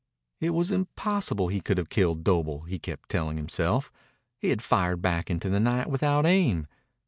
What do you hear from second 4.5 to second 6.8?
fired back into the night without aim.